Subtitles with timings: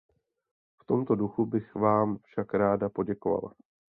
[0.81, 3.51] V tomto duchu bych vám všem ráda poděkovala.